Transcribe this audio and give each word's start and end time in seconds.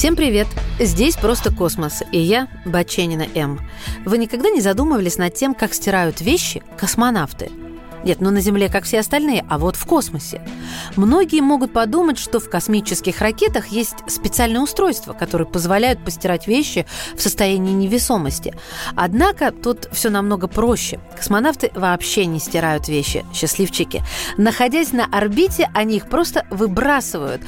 Всем 0.00 0.16
привет! 0.16 0.46
Здесь 0.78 1.14
просто 1.14 1.54
космос, 1.54 2.02
и 2.10 2.18
я 2.18 2.48
Баченина 2.64 3.26
М. 3.34 3.60
Вы 4.06 4.16
никогда 4.16 4.48
не 4.48 4.62
задумывались 4.62 5.18
над 5.18 5.34
тем, 5.34 5.54
как 5.54 5.74
стирают 5.74 6.22
вещи 6.22 6.62
космонавты? 6.78 7.50
Нет, 8.04 8.20
ну 8.20 8.30
на 8.30 8.40
Земле, 8.40 8.68
как 8.68 8.84
все 8.84 9.00
остальные, 9.00 9.44
а 9.48 9.58
вот 9.58 9.76
в 9.76 9.84
космосе. 9.84 10.40
Многие 10.96 11.40
могут 11.40 11.72
подумать, 11.72 12.18
что 12.18 12.40
в 12.40 12.48
космических 12.48 13.20
ракетах 13.20 13.68
есть 13.68 13.96
специальные 14.06 14.60
устройства, 14.60 15.12
которые 15.12 15.46
позволяют 15.46 16.02
постирать 16.04 16.46
вещи 16.46 16.86
в 17.14 17.20
состоянии 17.20 17.72
невесомости. 17.72 18.54
Однако 18.96 19.52
тут 19.52 19.88
все 19.92 20.08
намного 20.10 20.46
проще. 20.46 20.98
Космонавты 21.16 21.70
вообще 21.74 22.26
не 22.26 22.38
стирают 22.38 22.88
вещи, 22.88 23.24
счастливчики. 23.34 24.02
Находясь 24.36 24.92
на 24.92 25.04
орбите, 25.04 25.70
они 25.74 25.96
их 25.96 26.08
просто 26.08 26.46
выбрасывают. 26.50 27.42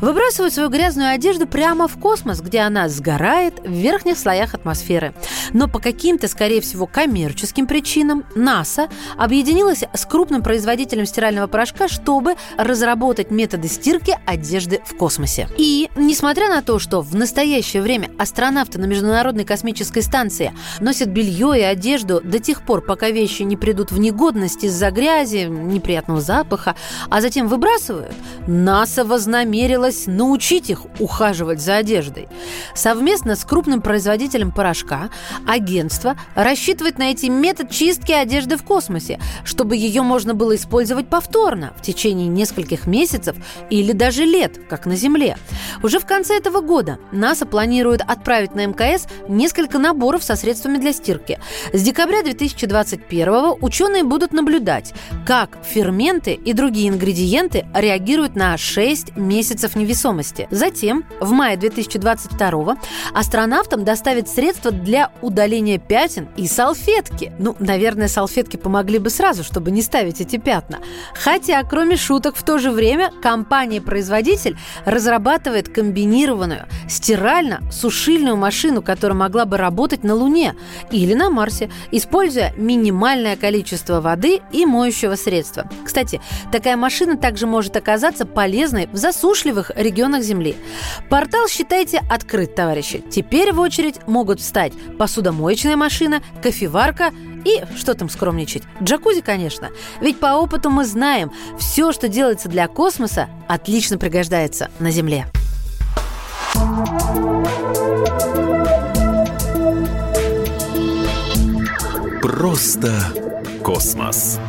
Выбрасывают 0.00 0.52
свою 0.52 0.68
грязную 0.68 1.10
одежду 1.10 1.46
прямо 1.46 1.88
в 1.88 1.98
космос, 1.98 2.40
где 2.40 2.60
она 2.60 2.88
сгорает 2.88 3.60
в 3.60 3.70
верхних 3.70 4.18
слоях 4.18 4.54
атмосферы. 4.54 5.14
Но 5.52 5.68
по 5.68 5.78
каким-то, 5.78 6.28
скорее 6.28 6.60
всего, 6.60 6.86
коммерческим 6.86 7.66
причинам 7.66 8.24
НАСА 8.34 8.88
объединилась 9.16 9.84
с 9.92 10.06
крупным 10.06 10.42
производителем 10.42 11.06
стирального 11.06 11.46
порошка, 11.46 11.88
чтобы 11.88 12.34
разработать 12.56 13.30
методы 13.30 13.68
стирки 13.68 14.16
одежды 14.26 14.80
в 14.84 14.96
космосе. 14.96 15.48
И, 15.56 15.90
несмотря 15.96 16.48
на 16.48 16.62
то, 16.62 16.78
что 16.78 17.00
в 17.00 17.14
настоящее 17.14 17.82
время 17.82 18.10
астронавты 18.18 18.78
на 18.78 18.86
Международной 18.86 19.44
космической 19.44 20.02
станции 20.02 20.52
носят 20.80 21.08
белье 21.08 21.58
и 21.58 21.62
одежду 21.62 22.20
до 22.22 22.38
тех 22.38 22.62
пор, 22.62 22.80
пока 22.82 23.10
вещи 23.10 23.42
не 23.42 23.56
придут 23.56 23.92
в 23.92 23.98
негодность 23.98 24.64
из-за 24.64 24.90
грязи, 24.90 25.46
неприятного 25.48 26.20
запаха, 26.20 26.74
а 27.10 27.20
затем 27.20 27.48
выбрасывают, 27.48 28.14
НАСА 28.46 29.04
вознамерилась 29.04 30.06
научить 30.06 30.70
их 30.70 30.86
ухаживать 30.98 31.60
за 31.60 31.76
одеждой. 31.76 32.28
Совместно 32.74 33.36
с 33.36 33.44
крупным 33.44 33.80
производителем 33.80 34.52
порошка 34.52 35.10
агентство 35.46 36.16
рассчитывает 36.34 36.98
найти 36.98 37.28
метод 37.28 37.70
чистки 37.70 38.12
одежды 38.12 38.56
в 38.56 38.62
космосе, 38.62 39.20
чтобы 39.44 39.76
ее 39.76 40.02
можно 40.02 40.34
было 40.34 40.56
использовать 40.56 41.08
повторно 41.08 41.72
в 41.76 41.82
течение 41.82 42.28
нескольких 42.28 42.86
месяцев 42.86 43.36
или 43.70 43.92
даже 43.92 44.24
лет, 44.24 44.58
как 44.68 44.86
на 44.86 44.96
Земле. 44.96 45.36
Уже 45.82 45.98
в 45.98 46.06
конце 46.06 46.36
этого 46.36 46.60
года 46.60 46.98
НАСА 47.12 47.46
планирует 47.46 48.00
отправить 48.00 48.54
на 48.54 48.66
МКС 48.66 49.06
несколько 49.28 49.78
наборов 49.78 50.22
со 50.22 50.36
средствами 50.36 50.78
для 50.78 50.92
стирки. 50.92 51.38
С 51.72 51.82
декабря 51.82 52.22
2021 52.22 53.54
ученые 53.60 54.04
будут 54.04 54.32
наблюдать, 54.32 54.92
как 55.26 55.58
ферменты 55.64 56.32
и 56.32 56.52
другие 56.52 56.88
ингредиенты 56.88 57.66
реагируют 57.74 58.36
на 58.36 58.56
6 58.56 59.16
месяцев 59.16 59.76
невесомости. 59.76 60.48
Затем, 60.50 61.04
в 61.20 61.30
мае 61.30 61.56
2022 61.56 62.76
астронавтам 63.12 63.84
доставят 63.84 64.28
средства 64.28 64.70
для 64.70 65.10
удаления 65.24 65.78
пятен 65.78 66.28
и 66.36 66.46
салфетки. 66.46 67.32
Ну, 67.38 67.56
наверное, 67.58 68.08
салфетки 68.08 68.56
помогли 68.56 68.98
бы 68.98 69.10
сразу, 69.10 69.42
чтобы 69.42 69.70
не 69.70 69.82
ставить 69.82 70.20
эти 70.20 70.36
пятна. 70.36 70.80
Хотя, 71.14 71.62
кроме 71.62 71.96
шуток, 71.96 72.36
в 72.36 72.42
то 72.42 72.58
же 72.58 72.70
время 72.70 73.10
компания-производитель 73.22 74.56
разрабатывает 74.84 75.68
комбинированную 75.68 76.66
стирально-сушильную 76.88 78.36
машину, 78.36 78.82
которая 78.82 79.16
могла 79.16 79.46
бы 79.46 79.56
работать 79.56 80.04
на 80.04 80.14
Луне 80.14 80.54
или 80.90 81.14
на 81.14 81.30
Марсе, 81.30 81.70
используя 81.90 82.52
минимальное 82.56 83.36
количество 83.36 84.00
воды 84.00 84.40
и 84.52 84.66
моющего 84.66 85.14
средства. 85.14 85.68
Кстати, 85.84 86.20
такая 86.52 86.76
машина 86.76 87.16
также 87.16 87.46
может 87.46 87.76
оказаться 87.76 88.26
полезной 88.26 88.88
в 88.92 88.96
засушливых 88.96 89.70
регионах 89.74 90.22
Земли. 90.22 90.56
Портал, 91.08 91.48
считайте, 91.48 92.02
открыт, 92.10 92.54
товарищи. 92.54 93.02
Теперь 93.10 93.52
в 93.52 93.60
очередь 93.60 94.06
могут 94.06 94.40
встать 94.40 94.72
посудомоечная 95.14 95.76
машина, 95.76 96.22
кофеварка 96.42 97.12
и, 97.44 97.62
что 97.76 97.94
там 97.94 98.08
скромничать, 98.08 98.64
джакузи, 98.82 99.20
конечно. 99.20 99.70
Ведь 100.00 100.18
по 100.18 100.34
опыту 100.34 100.70
мы 100.70 100.84
знаем, 100.84 101.30
все, 101.56 101.92
что 101.92 102.08
делается 102.08 102.48
для 102.48 102.66
космоса, 102.66 103.28
отлично 103.46 103.96
пригождается 103.96 104.70
на 104.80 104.90
Земле. 104.90 105.26
Просто 112.20 112.92
космос. 113.62 114.40